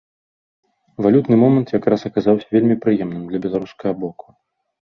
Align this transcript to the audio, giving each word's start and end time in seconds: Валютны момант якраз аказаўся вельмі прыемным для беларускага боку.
Валютны 1.05 1.35
момант 1.43 1.73
якраз 1.79 2.05
аказаўся 2.09 2.49
вельмі 2.57 2.81
прыемным 2.87 3.23
для 3.29 3.43
беларускага 3.45 3.91
боку. 4.05 4.27